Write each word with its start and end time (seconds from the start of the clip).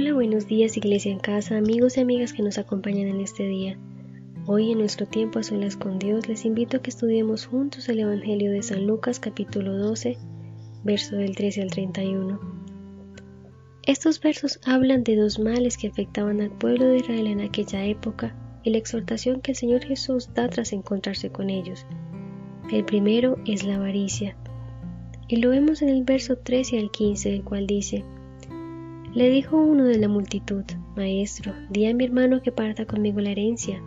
Hola, 0.00 0.14
buenos 0.14 0.46
días 0.46 0.78
Iglesia 0.78 1.12
en 1.12 1.18
casa, 1.18 1.58
amigos 1.58 1.98
y 1.98 2.00
amigas 2.00 2.32
que 2.32 2.42
nos 2.42 2.56
acompañan 2.56 3.08
en 3.08 3.20
este 3.20 3.46
día. 3.46 3.76
Hoy 4.46 4.72
en 4.72 4.78
nuestro 4.78 5.04
tiempo 5.04 5.38
a 5.38 5.42
solas 5.42 5.76
con 5.76 5.98
Dios 5.98 6.26
les 6.26 6.46
invito 6.46 6.78
a 6.78 6.80
que 6.80 6.88
estudiemos 6.88 7.44
juntos 7.44 7.86
el 7.90 8.00
Evangelio 8.00 8.50
de 8.50 8.62
San 8.62 8.86
Lucas 8.86 9.20
capítulo 9.20 9.76
12, 9.76 10.16
verso 10.84 11.16
del 11.16 11.36
13 11.36 11.60
al 11.60 11.70
31. 11.70 12.40
Estos 13.82 14.22
versos 14.22 14.58
hablan 14.64 15.04
de 15.04 15.16
dos 15.16 15.38
males 15.38 15.76
que 15.76 15.88
afectaban 15.88 16.40
al 16.40 16.50
pueblo 16.50 16.86
de 16.86 16.96
Israel 16.96 17.26
en 17.26 17.42
aquella 17.42 17.84
época 17.84 18.34
y 18.62 18.70
la 18.70 18.78
exhortación 18.78 19.42
que 19.42 19.50
el 19.50 19.58
Señor 19.58 19.84
Jesús 19.84 20.30
da 20.32 20.48
tras 20.48 20.72
encontrarse 20.72 21.28
con 21.28 21.50
ellos. 21.50 21.84
El 22.72 22.86
primero 22.86 23.36
es 23.44 23.64
la 23.64 23.74
avaricia. 23.74 24.34
Y 25.28 25.36
lo 25.36 25.50
vemos 25.50 25.82
en 25.82 25.90
el 25.90 26.04
verso 26.04 26.38
13 26.38 26.78
al 26.78 26.90
15, 26.90 27.34
el 27.34 27.44
cual 27.44 27.66
dice, 27.66 28.02
le 29.14 29.28
dijo 29.28 29.56
uno 29.56 29.84
de 29.84 29.98
la 29.98 30.08
multitud, 30.08 30.62
Maestro, 30.94 31.52
di 31.68 31.86
a 31.86 31.94
mi 31.94 32.04
hermano 32.04 32.42
que 32.42 32.52
parta 32.52 32.86
conmigo 32.86 33.20
la 33.20 33.30
herencia. 33.30 33.82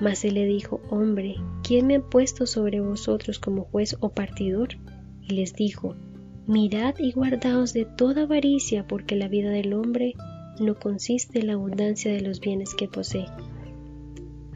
Mas 0.00 0.24
él 0.24 0.34
le 0.34 0.44
dijo, 0.44 0.80
Hombre, 0.90 1.36
¿quién 1.62 1.86
me 1.86 1.96
ha 1.96 2.00
puesto 2.00 2.46
sobre 2.46 2.80
vosotros 2.80 3.38
como 3.38 3.64
juez 3.64 3.96
o 4.00 4.10
partidor? 4.10 4.70
Y 5.22 5.34
les 5.34 5.54
dijo, 5.54 5.94
Mirad 6.46 6.96
y 6.98 7.12
guardaos 7.12 7.72
de 7.72 7.84
toda 7.84 8.22
avaricia, 8.22 8.86
porque 8.86 9.16
la 9.16 9.28
vida 9.28 9.50
del 9.50 9.72
hombre 9.72 10.14
no 10.60 10.74
consiste 10.78 11.38
en 11.38 11.48
la 11.48 11.54
abundancia 11.54 12.12
de 12.12 12.20
los 12.20 12.40
bienes 12.40 12.74
que 12.74 12.88
posee. 12.88 13.26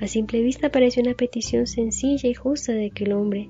A 0.00 0.06
simple 0.06 0.42
vista 0.42 0.70
parece 0.70 1.00
una 1.00 1.14
petición 1.14 1.66
sencilla 1.66 2.28
y 2.28 2.34
justa 2.34 2.72
de 2.72 2.86
aquel 2.86 3.12
hombre, 3.12 3.48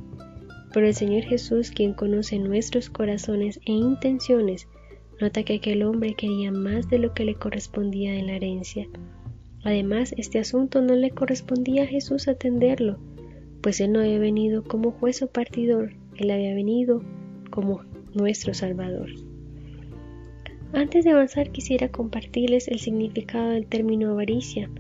pero 0.73 0.87
el 0.87 0.95
Señor 0.95 1.23
Jesús, 1.23 1.71
quien 1.71 1.95
conoce 1.95 2.39
nuestros 2.39 2.91
corazones 2.91 3.61
e 3.67 3.73
intenciones, 3.73 4.69
Nota 5.21 5.43
que 5.43 5.55
aquel 5.55 5.83
hombre 5.83 6.15
quería 6.15 6.51
más 6.51 6.89
de 6.89 6.99
lo 6.99 7.13
que 7.13 7.25
le 7.25 7.35
correspondía 7.35 8.17
en 8.17 8.27
la 8.27 8.37
herencia. 8.37 8.89
Además, 9.63 10.15
este 10.17 10.39
asunto 10.39 10.81
no 10.81 10.95
le 10.95 11.11
correspondía 11.11 11.83
a 11.83 11.87
Jesús 11.87 12.27
atenderlo, 12.27 12.99
pues 13.61 13.81
él 13.81 13.93
no 13.93 14.01
había 14.01 14.19
venido 14.19 14.65
como 14.65 14.93
juez 14.93 15.21
o 15.23 15.27
partidor, 15.27 15.93
él 16.17 16.31
había 16.31 16.55
venido 16.55 17.03
como 17.51 17.83
nuestro 18.15 18.55
Salvador. 18.55 19.11
Antes 20.73 21.05
de 21.05 21.11
avanzar 21.11 21.51
quisiera 21.51 21.91
compartirles 21.91 22.69
el 22.69 22.79
significado 22.79 23.51
del 23.51 23.67
término 23.67 24.11
avaricia, 24.11 24.71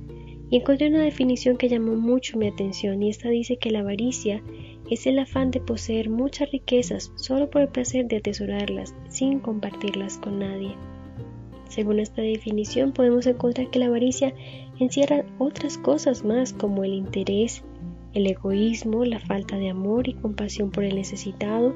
y 0.50 0.56
encontré 0.56 0.88
una 0.88 1.02
definición 1.02 1.56
que 1.58 1.68
llamó 1.68 1.96
mucho 1.96 2.38
mi 2.38 2.48
atención, 2.48 3.02
y 3.02 3.10
esta 3.10 3.28
dice 3.28 3.58
que 3.58 3.70
la 3.70 3.80
avaricia 3.80 4.42
es 4.90 5.06
el 5.06 5.18
afán 5.20 5.52
de 5.52 5.60
poseer 5.60 6.10
muchas 6.10 6.50
riquezas 6.50 7.12
solo 7.14 7.48
por 7.48 7.62
el 7.62 7.68
placer 7.68 8.06
de 8.06 8.16
atesorarlas 8.16 8.94
sin 9.08 9.38
compartirlas 9.38 10.18
con 10.18 10.40
nadie. 10.40 10.74
Según 11.68 12.00
esta 12.00 12.22
definición 12.22 12.92
podemos 12.92 13.26
encontrar 13.26 13.70
que 13.70 13.78
la 13.78 13.86
avaricia 13.86 14.34
encierra 14.80 15.24
otras 15.38 15.78
cosas 15.78 16.24
más 16.24 16.52
como 16.52 16.82
el 16.82 16.94
interés, 16.94 17.62
el 18.12 18.26
egoísmo, 18.26 19.04
la 19.04 19.20
falta 19.20 19.56
de 19.56 19.70
amor 19.70 20.08
y 20.08 20.14
compasión 20.14 20.72
por 20.72 20.82
el 20.82 20.96
necesitado 20.96 21.72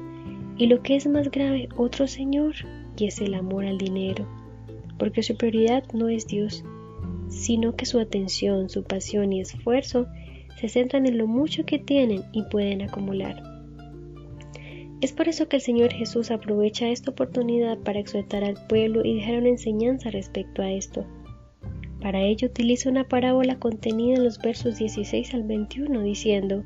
y 0.57 0.67
lo 0.67 0.81
que 0.81 0.97
es 0.97 1.07
más 1.07 1.31
grave, 1.31 1.69
otro 1.77 2.07
Señor, 2.07 2.55
y 2.97 3.05
es 3.05 3.21
el 3.21 3.33
amor 3.33 3.65
al 3.65 3.77
dinero, 3.77 4.25
porque 4.97 5.23
su 5.23 5.37
prioridad 5.37 5.83
no 5.93 6.09
es 6.09 6.27
Dios, 6.27 6.65
sino 7.29 7.75
que 7.75 7.85
su 7.85 7.99
atención, 7.99 8.69
su 8.69 8.83
pasión 8.83 9.31
y 9.31 9.41
esfuerzo 9.41 10.07
se 10.67 10.79
centran 10.79 11.05
en 11.05 11.17
lo 11.17 11.27
mucho 11.27 11.63
que 11.63 11.77
tienen 11.77 12.23
y 12.31 12.41
pueden 12.43 12.81
acumular. 12.81 13.43
Es 15.01 15.11
por 15.11 15.27
eso 15.27 15.47
que 15.47 15.57
el 15.57 15.61
Señor 15.61 15.93
Jesús 15.93 16.31
aprovecha 16.31 16.89
esta 16.89 17.11
oportunidad 17.11 17.77
para 17.79 17.99
exhortar 17.99 18.43
al 18.43 18.55
pueblo 18.67 19.05
y 19.05 19.15
dejar 19.15 19.37
una 19.39 19.49
enseñanza 19.49 20.09
respecto 20.09 20.63
a 20.63 20.71
esto. 20.71 21.05
Para 22.01 22.21
ello 22.23 22.47
utiliza 22.47 22.89
una 22.89 23.07
parábola 23.07 23.59
contenida 23.59 24.15
en 24.15 24.23
los 24.23 24.39
versos 24.39 24.79
16 24.79 25.35
al 25.35 25.43
21 25.43 26.01
diciendo, 26.01 26.63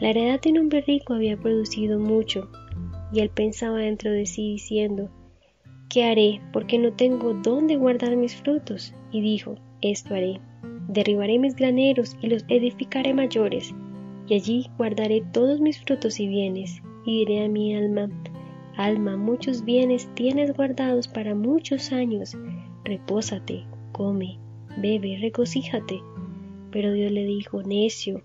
La 0.00 0.10
heredad 0.10 0.40
de 0.40 0.52
un 0.52 0.58
hombre 0.58 0.80
rico 0.80 1.12
había 1.12 1.36
producido 1.36 1.98
mucho, 1.98 2.48
y 3.12 3.20
él 3.20 3.28
pensaba 3.28 3.78
dentro 3.78 4.10
de 4.10 4.24
sí 4.24 4.52
diciendo, 4.52 5.10
¿Qué 5.90 6.04
haré? 6.04 6.40
Porque 6.52 6.78
no 6.78 6.94
tengo 6.94 7.34
dónde 7.34 7.76
guardar 7.76 8.16
mis 8.16 8.34
frutos. 8.34 8.94
Y 9.12 9.20
dijo, 9.20 9.56
Esto 9.82 10.14
haré 10.14 10.40
derribaré 10.88 11.38
mis 11.38 11.56
graneros 11.56 12.16
y 12.20 12.28
los 12.28 12.44
edificaré 12.48 13.14
mayores, 13.14 13.74
y 14.28 14.34
allí 14.34 14.70
guardaré 14.76 15.22
todos 15.32 15.60
mis 15.60 15.80
frutos 15.80 16.20
y 16.20 16.28
bienes, 16.28 16.82
y 17.04 17.20
diré 17.20 17.44
a 17.44 17.48
mi 17.48 17.74
alma, 17.74 18.08
alma, 18.76 19.16
muchos 19.16 19.64
bienes 19.64 20.08
tienes 20.14 20.54
guardados 20.54 21.08
para 21.08 21.34
muchos 21.34 21.92
años, 21.92 22.36
repósate, 22.84 23.64
come, 23.92 24.38
bebe, 24.76 25.18
regocíjate. 25.20 26.00
Pero 26.70 26.92
Dios 26.92 27.10
le 27.10 27.24
dijo, 27.24 27.62
necio, 27.62 28.22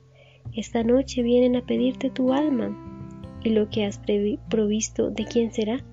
esta 0.53 0.83
noche 0.83 1.21
vienen 1.21 1.55
a 1.55 1.65
pedirte 1.65 2.09
tu 2.09 2.33
alma, 2.33 2.75
y 3.43 3.49
lo 3.51 3.69
que 3.69 3.85
has 3.85 4.01
provisto, 4.49 5.09
¿de 5.09 5.25
quién 5.25 5.51
será? 5.51 5.83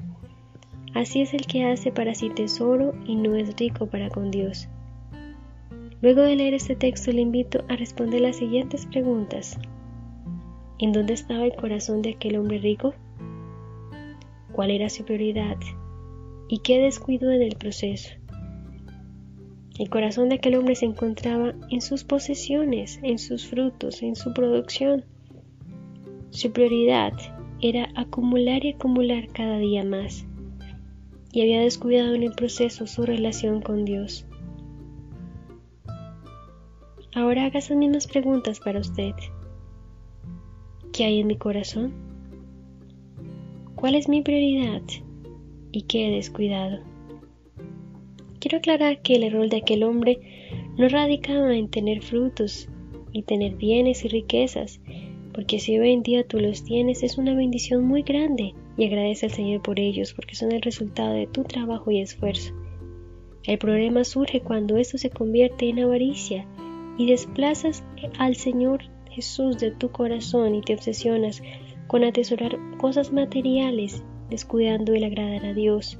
Así 0.94 1.20
es 1.20 1.34
el 1.34 1.46
que 1.46 1.64
hace 1.64 1.92
para 1.92 2.14
sí 2.14 2.30
tesoro 2.30 2.94
y 3.06 3.14
no 3.14 3.36
es 3.36 3.56
rico 3.56 3.86
para 3.86 4.08
con 4.08 4.30
Dios. 4.30 4.68
Luego 6.00 6.22
de 6.22 6.36
leer 6.36 6.54
este 6.54 6.76
texto 6.76 7.10
le 7.10 7.22
invito 7.22 7.64
a 7.68 7.76
responder 7.76 8.20
las 8.20 8.36
siguientes 8.36 8.86
preguntas. 8.86 9.58
¿En 10.78 10.92
dónde 10.92 11.14
estaba 11.14 11.44
el 11.44 11.56
corazón 11.56 12.02
de 12.02 12.10
aquel 12.10 12.36
hombre 12.36 12.58
rico? 12.58 12.94
¿Cuál 14.52 14.70
era 14.70 14.88
su 14.88 15.04
prioridad? 15.04 15.56
¿Y 16.48 16.58
qué 16.58 16.78
descuidó 16.78 17.32
en 17.32 17.42
el 17.42 17.56
proceso? 17.56 18.10
El 19.78 19.90
corazón 19.90 20.28
de 20.28 20.36
aquel 20.36 20.56
hombre 20.56 20.76
se 20.76 20.86
encontraba 20.86 21.54
en 21.70 21.80
sus 21.80 22.04
posesiones, 22.04 22.98
en 23.02 23.18
sus 23.18 23.46
frutos, 23.46 24.02
en 24.02 24.16
su 24.16 24.32
producción. 24.32 25.04
Su 26.30 26.52
prioridad 26.52 27.12
era 27.60 27.88
acumular 27.96 28.64
y 28.64 28.70
acumular 28.70 29.28
cada 29.28 29.58
día 29.58 29.84
más, 29.84 30.26
y 31.32 31.42
había 31.42 31.60
descuidado 31.60 32.14
en 32.14 32.22
el 32.22 32.32
proceso 32.32 32.86
su 32.86 33.02
relación 33.02 33.60
con 33.62 33.84
Dios. 33.84 34.26
Ahora 37.14 37.46
haga 37.46 37.58
esas 37.58 37.76
mismas 37.76 38.06
preguntas 38.06 38.60
para 38.60 38.80
usted. 38.80 39.12
¿Qué 40.92 41.04
hay 41.04 41.20
en 41.20 41.26
mi 41.26 41.36
corazón? 41.36 41.94
¿Cuál 43.76 43.94
es 43.94 44.08
mi 44.08 44.20
prioridad? 44.20 44.82
¿Y 45.72 45.82
qué 45.82 46.08
he 46.08 46.10
descuidado? 46.10 46.80
Quiero 48.40 48.58
aclarar 48.58 49.00
que 49.00 49.14
el 49.14 49.22
error 49.22 49.48
de 49.48 49.56
aquel 49.56 49.84
hombre 49.84 50.18
no 50.76 50.88
radicaba 50.88 51.56
en 51.56 51.68
tener 51.68 52.02
frutos 52.02 52.68
y 53.12 53.22
tener 53.22 53.56
bienes 53.56 54.04
y 54.04 54.08
riquezas, 54.08 54.80
porque 55.32 55.58
si 55.60 55.78
hoy 55.78 55.92
en 55.92 56.02
día 56.02 56.24
tú 56.24 56.38
los 56.38 56.62
tienes 56.62 57.02
es 57.02 57.16
una 57.16 57.34
bendición 57.34 57.84
muy 57.84 58.02
grande 58.02 58.54
y 58.76 58.84
agradece 58.84 59.26
al 59.26 59.32
Señor 59.32 59.62
por 59.62 59.80
ellos 59.80 60.12
porque 60.12 60.34
son 60.34 60.52
el 60.52 60.60
resultado 60.60 61.14
de 61.14 61.26
tu 61.26 61.42
trabajo 61.44 61.90
y 61.90 62.00
esfuerzo. 62.00 62.52
El 63.44 63.56
problema 63.56 64.04
surge 64.04 64.40
cuando 64.40 64.76
esto 64.76 64.98
se 64.98 65.08
convierte 65.08 65.70
en 65.70 65.78
avaricia 65.78 66.46
y 66.98 67.06
desplazas 67.06 67.82
al 68.18 68.36
Señor 68.36 68.82
Jesús 69.10 69.58
de 69.58 69.70
tu 69.70 69.90
corazón 69.90 70.54
y 70.54 70.60
te 70.60 70.74
obsesionas 70.74 71.42
con 71.86 72.04
atesorar 72.04 72.58
cosas 72.76 73.12
materiales, 73.12 74.02
descuidando 74.28 74.92
el 74.92 75.04
agradar 75.04 75.46
a 75.46 75.54
Dios, 75.54 75.98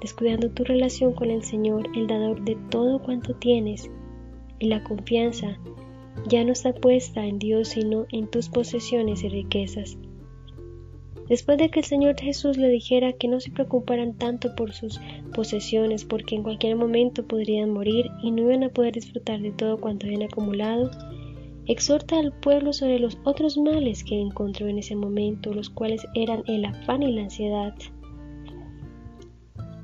descuidando 0.00 0.50
tu 0.50 0.62
relación 0.62 1.12
con 1.14 1.30
el 1.30 1.42
Señor, 1.42 1.88
el 1.96 2.06
dador 2.06 2.44
de 2.44 2.56
todo 2.70 3.02
cuanto 3.02 3.34
tienes, 3.34 3.90
y 4.60 4.68
la 4.68 4.84
confianza 4.84 5.58
ya 6.28 6.44
no 6.44 6.52
está 6.52 6.72
puesta 6.72 7.26
en 7.26 7.38
Dios 7.38 7.68
sino 7.68 8.06
en 8.12 8.28
tus 8.28 8.48
posesiones 8.48 9.24
y 9.24 9.28
riquezas. 9.28 9.98
Después 11.28 11.56
de 11.56 11.70
que 11.70 11.80
el 11.80 11.86
Señor 11.86 12.20
Jesús 12.20 12.58
le 12.58 12.68
dijera 12.68 13.14
que 13.14 13.28
no 13.28 13.40
se 13.40 13.50
preocuparan 13.50 14.14
tanto 14.14 14.54
por 14.54 14.72
sus 14.72 15.00
posesiones, 15.34 16.04
porque 16.04 16.34
en 16.34 16.42
cualquier 16.42 16.76
momento 16.76 17.26
podrían 17.26 17.70
morir 17.70 18.10
y 18.24 18.30
no 18.30 18.42
iban 18.42 18.62
a 18.64 18.70
poder 18.70 18.94
disfrutar 18.94 19.40
de 19.42 19.52
todo 19.52 19.78
cuanto 19.78 20.06
habían 20.06 20.22
acumulado, 20.22 20.90
exhorta 21.66 22.18
al 22.18 22.32
pueblo 22.32 22.72
sobre 22.72 22.98
los 22.98 23.18
otros 23.24 23.58
males 23.58 24.02
que 24.02 24.18
encontró 24.18 24.66
en 24.66 24.78
ese 24.78 24.96
momento, 24.96 25.52
los 25.52 25.68
cuales 25.68 26.06
eran 26.14 26.42
el 26.46 26.64
afán 26.64 27.02
y 27.02 27.12
la 27.12 27.24
ansiedad. 27.24 27.74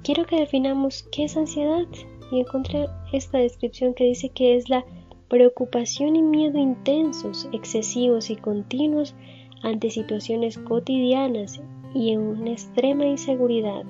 Quiero 0.03 0.25
que 0.25 0.37
definamos 0.37 1.03
qué 1.13 1.25
es 1.25 1.37
ansiedad 1.37 1.87
y 2.33 2.41
encontré 2.41 2.87
esta 3.13 3.37
descripción 3.37 3.93
que 3.93 4.05
dice 4.05 4.31
que 4.31 4.57
es 4.57 4.71
la 4.71 4.87
preocupación 5.29 6.17
y 6.17 6.23
miedo 6.23 6.59
intensos, 6.59 7.47
excesivos 7.53 8.31
y 8.31 8.37
continuos 8.37 9.15
ante 9.63 9.91
situaciones 9.91 10.57
cotidianas 10.57 11.61
y 11.95 12.13
en 12.13 12.21
una 12.21 12.53
extrema 12.53 13.05
inseguridad. 13.05 13.85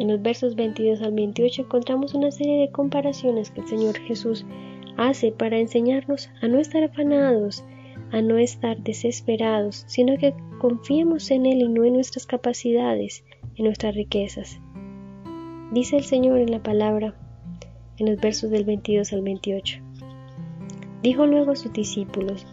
En 0.00 0.08
los 0.08 0.22
versos 0.22 0.56
22 0.56 1.02
al 1.02 1.12
28 1.12 1.60
encontramos 1.60 2.14
una 2.14 2.30
serie 2.30 2.58
de 2.58 2.70
comparaciones 2.72 3.50
que 3.50 3.60
el 3.60 3.68
Señor 3.68 3.98
Jesús 3.98 4.46
hace 4.96 5.30
para 5.30 5.58
enseñarnos 5.58 6.30
a 6.40 6.48
no 6.48 6.58
estar 6.58 6.82
afanados, 6.82 7.62
a 8.10 8.22
no 8.22 8.38
estar 8.38 8.82
desesperados, 8.82 9.84
sino 9.88 10.16
que 10.16 10.32
confiemos 10.58 11.30
en 11.30 11.44
Él 11.44 11.60
y 11.60 11.68
no 11.68 11.84
en 11.84 11.92
nuestras 11.92 12.24
capacidades, 12.24 13.24
en 13.56 13.66
nuestras 13.66 13.94
riquezas. 13.94 14.58
Dice 15.70 15.98
el 15.98 16.04
Señor 16.04 16.38
en 16.38 16.50
la 16.50 16.62
palabra, 16.62 17.14
en 17.98 18.06
los 18.06 18.18
versos 18.18 18.48
del 18.48 18.64
22 18.64 19.12
al 19.12 19.20
28. 19.20 19.82
Dijo 21.02 21.26
luego 21.26 21.50
a 21.50 21.56
sus 21.56 21.74
discípulos, 21.74 22.46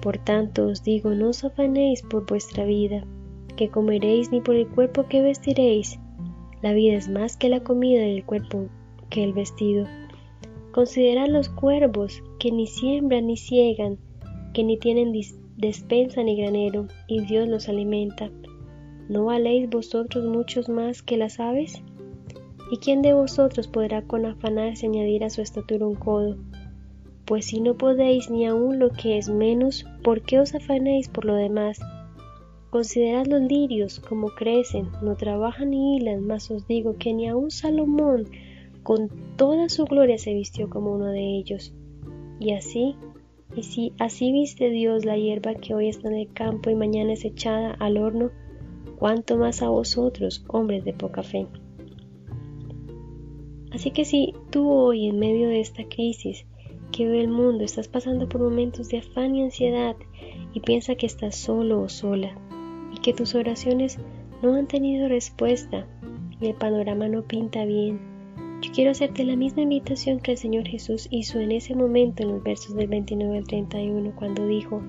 Por 0.00 0.18
tanto 0.18 0.68
os 0.68 0.84
digo, 0.84 1.10
no 1.16 1.30
os 1.30 1.42
afanéis 1.42 2.02
por 2.02 2.26
vuestra 2.26 2.64
vida, 2.64 3.04
que 3.56 3.70
comeréis, 3.70 4.30
ni 4.30 4.40
por 4.40 4.54
el 4.54 4.68
cuerpo 4.68 5.08
que 5.08 5.20
vestiréis. 5.20 5.98
La 6.62 6.72
vida 6.72 6.94
es 6.94 7.08
más 7.08 7.36
que 7.36 7.48
la 7.48 7.64
comida 7.64 8.06
y 8.06 8.16
el 8.16 8.24
cuerpo 8.24 8.68
que 9.10 9.24
el 9.24 9.32
vestido. 9.32 9.86
Considerad 10.70 11.26
los 11.26 11.48
cuervos, 11.48 12.22
que 12.38 12.52
ni 12.52 12.66
siembran 12.66 13.26
ni 13.26 13.36
ciegan, 13.36 13.98
que 14.54 14.62
ni 14.62 14.78
tienen 14.78 15.12
despensa 15.56 16.22
ni 16.22 16.36
granero, 16.36 16.86
y 17.08 17.20
Dios 17.26 17.48
los 17.48 17.68
alimenta. 17.68 18.30
¿No 19.08 19.24
valéis 19.24 19.68
vosotros 19.68 20.24
muchos 20.24 20.68
más 20.68 21.02
que 21.02 21.16
las 21.16 21.40
aves? 21.40 21.82
¿Y 22.70 22.78
quién 22.78 23.02
de 23.02 23.12
vosotros 23.12 23.66
podrá 23.66 24.02
con 24.02 24.24
afanarse 24.24 24.86
añadir 24.86 25.24
a 25.24 25.30
su 25.30 25.42
estatura 25.42 25.86
un 25.86 25.96
codo? 25.96 26.38
Pues 27.26 27.46
si 27.46 27.60
no 27.60 27.76
podéis 27.76 28.30
ni 28.30 28.46
aun 28.46 28.78
lo 28.78 28.90
que 28.90 29.18
es 29.18 29.28
menos, 29.28 29.84
¿por 30.02 30.22
qué 30.22 30.38
os 30.38 30.54
afanéis 30.54 31.08
por 31.08 31.24
lo 31.24 31.34
demás? 31.34 31.80
Considerad 32.72 33.26
los 33.26 33.42
lirios, 33.42 34.00
como 34.00 34.28
crecen, 34.28 34.88
no 35.02 35.14
trabajan 35.14 35.72
ni 35.72 35.98
hilan, 35.98 36.26
mas 36.26 36.50
os 36.50 36.66
digo 36.66 36.96
que 36.96 37.12
ni 37.12 37.28
aun 37.28 37.50
Salomón 37.50 38.24
con 38.82 39.10
toda 39.36 39.68
su 39.68 39.84
gloria 39.84 40.16
se 40.16 40.32
vistió 40.32 40.70
como 40.70 40.94
uno 40.94 41.08
de 41.08 41.36
ellos. 41.36 41.74
Y 42.40 42.52
así, 42.54 42.96
y 43.54 43.64
si 43.64 43.92
así 43.98 44.32
viste 44.32 44.70
Dios 44.70 45.04
la 45.04 45.18
hierba 45.18 45.54
que 45.54 45.74
hoy 45.74 45.90
está 45.90 46.08
en 46.08 46.14
el 46.14 46.32
campo 46.32 46.70
y 46.70 46.74
mañana 46.74 47.12
es 47.12 47.26
echada 47.26 47.72
al 47.72 47.98
horno, 47.98 48.30
cuánto 48.98 49.36
más 49.36 49.60
a 49.60 49.68
vosotros, 49.68 50.42
hombres 50.48 50.82
de 50.86 50.94
poca 50.94 51.22
fe. 51.22 51.46
Así 53.70 53.90
que 53.90 54.06
si 54.06 54.32
tú 54.48 54.70
hoy 54.70 55.08
en 55.08 55.18
medio 55.18 55.50
de 55.50 55.60
esta 55.60 55.84
crisis 55.84 56.46
que 56.90 57.06
ve 57.06 57.20
el 57.20 57.28
mundo 57.28 57.64
estás 57.64 57.88
pasando 57.88 58.30
por 58.30 58.40
momentos 58.40 58.88
de 58.88 59.00
afán 59.00 59.36
y 59.36 59.42
ansiedad 59.42 59.94
y 60.54 60.60
piensa 60.60 60.94
que 60.94 61.04
estás 61.04 61.36
solo 61.36 61.82
o 61.82 61.90
sola 61.90 62.34
que 63.02 63.12
tus 63.12 63.34
oraciones 63.34 63.98
no 64.42 64.54
han 64.54 64.66
tenido 64.66 65.08
respuesta 65.08 65.86
y 66.40 66.46
el 66.46 66.54
panorama 66.54 67.08
no 67.08 67.22
pinta 67.22 67.64
bien, 67.64 68.00
yo 68.62 68.70
quiero 68.72 68.92
hacerte 68.92 69.24
la 69.24 69.34
misma 69.34 69.62
invitación 69.62 70.20
que 70.20 70.32
el 70.32 70.38
Señor 70.38 70.68
Jesús 70.68 71.08
hizo 71.10 71.40
en 71.40 71.50
ese 71.50 71.74
momento 71.74 72.22
en 72.22 72.30
los 72.30 72.42
versos 72.44 72.76
del 72.76 72.86
29 72.86 73.38
al 73.38 73.44
31 73.44 74.12
cuando 74.14 74.46
dijo, 74.46 74.80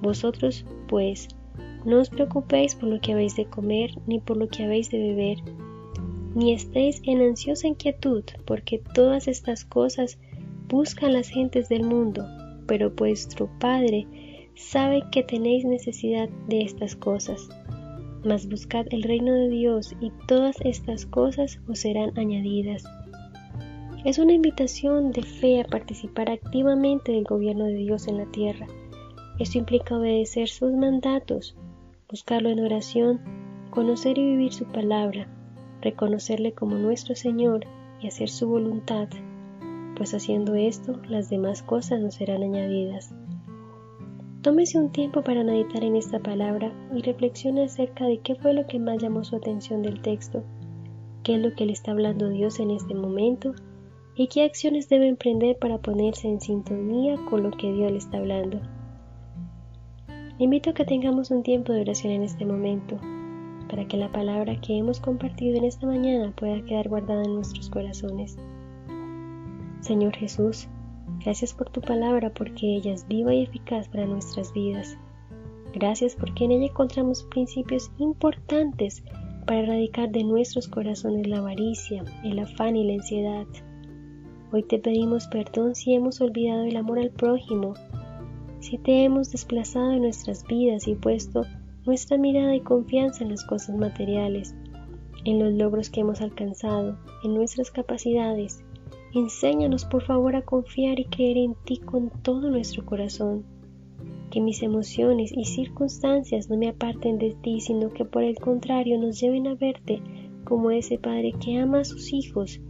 Vosotros 0.00 0.64
pues 0.88 1.28
no 1.84 1.98
os 1.98 2.10
preocupéis 2.10 2.76
por 2.76 2.88
lo 2.88 3.00
que 3.00 3.12
habéis 3.12 3.34
de 3.34 3.46
comer 3.46 3.90
ni 4.06 4.20
por 4.20 4.36
lo 4.36 4.48
que 4.48 4.64
habéis 4.64 4.88
de 4.90 4.98
beber 4.98 5.38
ni 6.34 6.52
estéis 6.52 7.02
en 7.04 7.20
ansiosa 7.20 7.66
inquietud, 7.66 8.24
porque 8.46 8.80
todas 8.94 9.28
estas 9.28 9.64
cosas 9.64 10.18
buscan 10.68 11.12
las 11.12 11.28
gentes 11.28 11.68
del 11.68 11.84
mundo, 11.84 12.24
pero 12.66 12.90
vuestro 12.90 13.50
Padre 13.58 14.06
sabe 14.54 15.02
que 15.10 15.22
tenéis 15.22 15.64
necesidad 15.64 16.28
de 16.48 16.62
estas 16.62 16.96
cosas. 16.96 17.48
Mas 18.24 18.48
buscad 18.48 18.86
el 18.90 19.02
reino 19.02 19.32
de 19.32 19.48
Dios 19.48 19.94
y 20.00 20.12
todas 20.28 20.56
estas 20.60 21.06
cosas 21.06 21.60
os 21.68 21.80
serán 21.80 22.16
añadidas. 22.18 22.84
Es 24.04 24.18
una 24.18 24.32
invitación 24.32 25.12
de 25.12 25.22
fe 25.22 25.60
a 25.60 25.64
participar 25.64 26.30
activamente 26.30 27.12
del 27.12 27.24
gobierno 27.24 27.64
de 27.64 27.74
Dios 27.74 28.08
en 28.08 28.18
la 28.18 28.26
tierra. 28.26 28.66
Esto 29.38 29.58
implica 29.58 29.96
obedecer 29.96 30.48
sus 30.48 30.72
mandatos, 30.72 31.56
buscarlo 32.08 32.50
en 32.50 32.60
oración, 32.60 33.20
conocer 33.70 34.18
y 34.18 34.24
vivir 34.24 34.52
su 34.52 34.66
palabra, 34.66 35.28
reconocerle 35.80 36.52
como 36.52 36.76
nuestro 36.76 37.14
Señor 37.14 37.64
y 38.00 38.08
hacer 38.08 38.28
su 38.28 38.48
voluntad, 38.48 39.08
pues 39.96 40.14
haciendo 40.14 40.54
esto 40.54 41.00
las 41.08 41.30
demás 41.30 41.62
cosas 41.62 42.00
nos 42.00 42.14
serán 42.14 42.42
añadidas. 42.42 43.14
Tómese 44.42 44.76
un 44.76 44.90
tiempo 44.90 45.22
para 45.22 45.44
meditar 45.44 45.84
en 45.84 45.94
esta 45.94 46.18
palabra 46.18 46.72
y 46.92 47.00
reflexione 47.00 47.62
acerca 47.62 48.06
de 48.06 48.18
qué 48.18 48.34
fue 48.34 48.52
lo 48.52 48.66
que 48.66 48.80
más 48.80 49.00
llamó 49.00 49.22
su 49.22 49.36
atención 49.36 49.82
del 49.82 50.02
texto, 50.02 50.42
qué 51.22 51.36
es 51.36 51.40
lo 51.40 51.54
que 51.54 51.64
le 51.64 51.72
está 51.72 51.92
hablando 51.92 52.28
Dios 52.28 52.58
en 52.58 52.72
este 52.72 52.92
momento 52.92 53.54
y 54.16 54.26
qué 54.26 54.42
acciones 54.42 54.88
debe 54.88 55.06
emprender 55.06 55.56
para 55.60 55.78
ponerse 55.78 56.26
en 56.26 56.40
sintonía 56.40 57.24
con 57.30 57.44
lo 57.44 57.52
que 57.52 57.72
Dios 57.72 57.92
le 57.92 57.98
está 57.98 58.18
hablando. 58.18 58.60
invito 60.38 60.70
a 60.70 60.74
que 60.74 60.84
tengamos 60.84 61.30
un 61.30 61.44
tiempo 61.44 61.72
de 61.72 61.82
oración 61.82 62.12
en 62.12 62.24
este 62.24 62.44
momento 62.44 62.98
para 63.70 63.86
que 63.86 63.96
la 63.96 64.10
palabra 64.10 64.60
que 64.60 64.76
hemos 64.76 64.98
compartido 64.98 65.56
en 65.56 65.66
esta 65.66 65.86
mañana 65.86 66.32
pueda 66.34 66.64
quedar 66.64 66.88
guardada 66.88 67.22
en 67.22 67.36
nuestros 67.36 67.70
corazones. 67.70 68.36
Señor 69.82 70.16
Jesús, 70.16 70.68
gracias 71.24 71.54
por 71.54 71.70
tu 71.70 71.80
palabra 71.80 72.32
porque 72.32 72.76
ella 72.76 72.92
es 72.92 73.06
viva 73.08 73.34
y 73.34 73.42
eficaz 73.42 73.88
para 73.88 74.06
nuestras 74.06 74.52
vidas. 74.52 74.96
Gracias 75.74 76.16
porque 76.16 76.44
en 76.44 76.52
ella 76.52 76.66
encontramos 76.66 77.22
principios 77.24 77.90
importantes 77.98 79.02
para 79.46 79.60
erradicar 79.60 80.10
de 80.10 80.24
nuestros 80.24 80.68
corazones 80.68 81.26
la 81.26 81.38
avaricia, 81.38 82.04
el 82.24 82.38
afán 82.38 82.76
y 82.76 82.84
la 82.84 82.94
ansiedad. 82.94 83.46
Hoy 84.52 84.62
te 84.62 84.78
pedimos 84.78 85.26
perdón 85.28 85.74
si 85.74 85.94
hemos 85.94 86.20
olvidado 86.20 86.64
el 86.64 86.76
amor 86.76 86.98
al 86.98 87.10
prójimo, 87.10 87.74
si 88.60 88.78
te 88.78 89.04
hemos 89.04 89.30
desplazado 89.30 89.90
de 89.90 90.00
nuestras 90.00 90.46
vidas 90.46 90.86
y 90.86 90.94
puesto 90.94 91.44
nuestra 91.86 92.18
mirada 92.18 92.54
y 92.54 92.60
confianza 92.60 93.24
en 93.24 93.30
las 93.30 93.44
cosas 93.44 93.76
materiales, 93.76 94.54
en 95.24 95.38
los 95.38 95.52
logros 95.54 95.90
que 95.90 96.00
hemos 96.00 96.20
alcanzado, 96.20 96.98
en 97.24 97.34
nuestras 97.34 97.70
capacidades. 97.70 98.62
Enséñanos 99.14 99.84
por 99.84 100.02
favor 100.04 100.36
a 100.36 100.42
confiar 100.42 100.98
y 100.98 101.04
creer 101.04 101.36
en 101.36 101.54
ti 101.64 101.76
con 101.76 102.10
todo 102.22 102.50
nuestro 102.50 102.86
corazón. 102.86 103.44
Que 104.30 104.40
mis 104.40 104.62
emociones 104.62 105.32
y 105.36 105.44
circunstancias 105.44 106.48
no 106.48 106.56
me 106.56 106.68
aparten 106.68 107.18
de 107.18 107.34
ti, 107.34 107.60
sino 107.60 107.92
que 107.92 108.06
por 108.06 108.22
el 108.22 108.36
contrario 108.36 108.98
nos 108.98 109.20
lleven 109.20 109.46
a 109.46 109.54
verte 109.54 110.00
como 110.44 110.70
ese 110.70 110.98
Padre 110.98 111.34
que 111.44 111.58
ama 111.58 111.80
a 111.80 111.84
sus 111.84 112.12
hijos, 112.14 112.60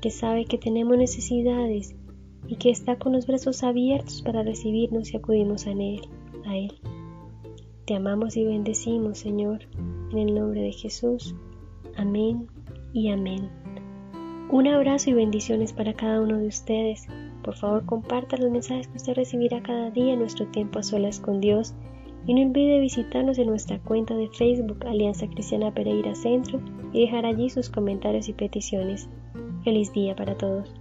que 0.00 0.10
sabe 0.10 0.44
que 0.44 0.58
tenemos 0.58 0.98
necesidades 0.98 1.94
y 2.48 2.56
que 2.56 2.70
está 2.70 2.96
con 2.96 3.12
los 3.12 3.26
brazos 3.26 3.62
abiertos 3.62 4.22
para 4.22 4.42
recibirnos 4.42 5.12
y 5.12 5.16
acudimos 5.16 5.66
a 5.66 5.70
Él. 5.70 6.00
A 6.44 6.56
él. 6.56 6.72
Te 7.86 7.94
amamos 7.94 8.36
y 8.36 8.44
bendecimos, 8.44 9.18
Señor, 9.18 9.60
en 10.10 10.18
el 10.18 10.34
nombre 10.34 10.62
de 10.62 10.72
Jesús. 10.72 11.36
Amén 11.96 12.48
y 12.92 13.08
amén. 13.10 13.48
Un 14.48 14.68
abrazo 14.68 15.10
y 15.10 15.12
bendiciones 15.12 15.72
para 15.72 15.92
cada 15.92 16.20
uno 16.20 16.38
de 16.38 16.46
ustedes. 16.46 17.08
Por 17.42 17.56
favor, 17.56 17.84
comparta 17.84 18.36
los 18.36 18.50
mensajes 18.50 18.86
que 18.86 18.96
usted 18.96 19.14
recibirá 19.14 19.60
cada 19.60 19.90
día 19.90 20.12
en 20.12 20.20
nuestro 20.20 20.46
tiempo 20.46 20.78
a 20.78 20.84
solas 20.84 21.18
con 21.18 21.40
Dios. 21.40 21.74
Y 22.26 22.34
no 22.34 22.42
olvide 22.42 22.80
visitarnos 22.80 23.38
en 23.38 23.48
nuestra 23.48 23.80
cuenta 23.80 24.14
de 24.14 24.28
Facebook 24.28 24.84
Alianza 24.86 25.26
Cristiana 25.26 25.72
Pereira 25.72 26.14
Centro 26.14 26.60
y 26.92 27.02
dejar 27.02 27.26
allí 27.26 27.50
sus 27.50 27.68
comentarios 27.68 28.28
y 28.28 28.34
peticiones. 28.34 29.08
Feliz 29.64 29.92
día 29.92 30.14
para 30.14 30.36
todos. 30.36 30.72